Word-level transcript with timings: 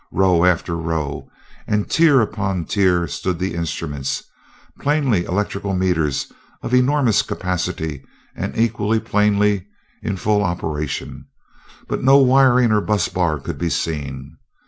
Row 0.11 0.43
after 0.45 0.75
row 0.75 1.29
and 1.67 1.87
tier 1.87 2.21
upon 2.21 2.65
tier 2.65 3.07
stood 3.07 3.37
the 3.37 3.53
instruments, 3.53 4.23
plainly 4.79 5.25
electrical 5.25 5.75
meters 5.75 6.31
of 6.63 6.73
enormous 6.73 7.21
capacity 7.21 8.03
and 8.35 8.57
equally 8.57 8.99
plainly 8.99 9.67
in 10.01 10.17
full 10.17 10.41
operation, 10.43 11.27
but 11.87 12.01
no 12.01 12.17
wiring 12.17 12.71
or 12.71 12.81
bus 12.81 13.09
bar 13.09 13.39
could 13.39 13.59
be 13.59 13.69
seen. 13.69 14.37